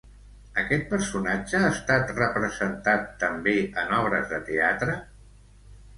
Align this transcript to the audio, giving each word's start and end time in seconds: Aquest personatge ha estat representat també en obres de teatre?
Aquest 0.61 0.87
personatge 0.93 1.59
ha 1.65 1.67
estat 1.75 2.15
representat 2.21 3.07
també 3.25 3.55
en 3.83 3.95
obres 4.03 4.29
de 4.33 4.41
teatre? 4.49 4.97